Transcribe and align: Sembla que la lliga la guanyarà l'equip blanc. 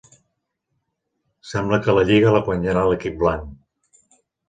Sembla 1.51 1.81
que 1.85 1.97
la 1.99 2.07
lliga 2.09 2.35
la 2.39 2.43
guanyarà 2.51 2.89
l'equip 2.91 3.25
blanc. 3.25 3.51